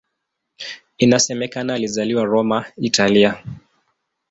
Inasemekana 0.97 1.73
alizaliwa 1.73 2.25
Roma, 2.25 2.65
Italia. 2.77 3.43